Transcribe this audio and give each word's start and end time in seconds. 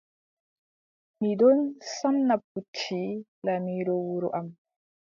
Mi 1.21 1.29
ɗon 1.39 1.57
samna 1.97 2.35
pucci 2.49 3.01
laamiiɗo 3.45 3.93
wuro 4.07 4.27
am. 4.39 4.47